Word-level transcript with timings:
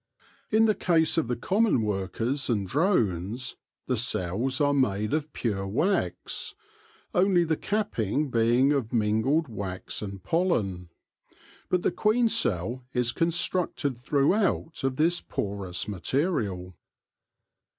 In 0.49 0.65
the 0.65 0.73
case 0.73 1.19
of 1.19 1.27
the 1.27 1.35
common 1.35 1.83
workers 1.83 2.49
and 2.49 2.67
drones, 2.67 3.55
the 3.85 3.95
cells 3.95 4.59
are 4.59 4.73
made 4.73 5.13
of 5.13 5.31
pure 5.31 5.67
wax, 5.67 6.55
only 7.13 7.43
the 7.43 7.55
capping 7.55 8.31
being 8.31 8.73
of 8.73 8.91
mingled 8.91 9.47
wax 9.47 10.01
and 10.01 10.23
pollen; 10.23 10.89
but 11.69 11.83
the 11.83 11.91
queen 11.91 12.29
cell 12.29 12.83
is 12.93 13.11
constructed 13.11 13.95
throughout 13.95 14.83
of 14.83 14.95
this 14.95 15.21
porous 15.21 15.87
material. 15.87 16.75